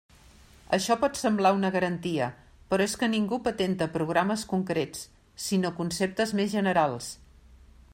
Això 0.77 0.95
pot 1.01 1.19
semblar 1.19 1.51
una 1.57 1.71
garantia, 1.75 2.31
però 2.73 2.87
és 2.91 2.97
que 3.03 3.11
ningú 3.13 3.41
patenta 3.49 3.91
programes 3.99 4.49
concrets, 4.55 5.05
sinó 5.49 5.77
conceptes 5.83 6.39
més 6.41 6.55
generals. 6.61 7.17